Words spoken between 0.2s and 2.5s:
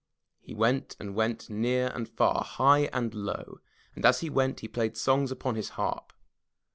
He went and went near and far,